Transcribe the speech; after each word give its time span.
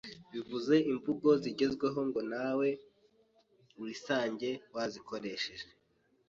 bivuga 0.31 0.75
imvugo 0.91 1.27
zigezweho 1.41 1.99
ngo 2.07 2.21
nawe 2.33 2.69
wisange 3.81 4.49
wazikoresheje 4.73 5.67